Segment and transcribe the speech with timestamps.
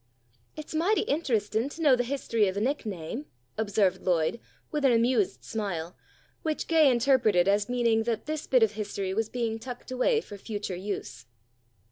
[0.55, 4.39] "It's mighty interesting to know the history of a nickname," observed Lloyd,
[4.71, 5.95] with an amused smile,
[6.41, 10.39] which Gay interpreted as meaning that this bit of history was being tucked away for
[10.39, 11.27] future use.